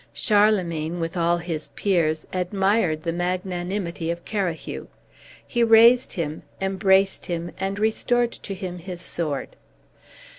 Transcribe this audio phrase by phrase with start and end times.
[0.15, 4.87] Charlemagne, with all his peers, admired the magnanimity of Carahue;
[5.45, 9.49] he raised him, embraced him, and restored to him his sword.